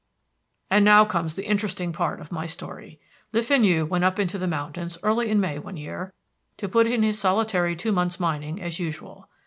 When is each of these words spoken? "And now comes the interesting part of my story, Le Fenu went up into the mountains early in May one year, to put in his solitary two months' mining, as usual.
"And 0.71 0.83
now 0.83 1.05
comes 1.05 1.35
the 1.35 1.45
interesting 1.45 1.93
part 1.93 2.19
of 2.19 2.31
my 2.31 2.47
story, 2.47 2.99
Le 3.33 3.43
Fenu 3.43 3.85
went 3.85 4.03
up 4.03 4.17
into 4.17 4.39
the 4.39 4.47
mountains 4.47 4.97
early 5.03 5.29
in 5.29 5.39
May 5.39 5.59
one 5.59 5.77
year, 5.77 6.11
to 6.57 6.67
put 6.67 6.87
in 6.87 7.03
his 7.03 7.19
solitary 7.19 7.75
two 7.75 7.91
months' 7.91 8.19
mining, 8.19 8.59
as 8.59 8.79
usual. 8.79 9.29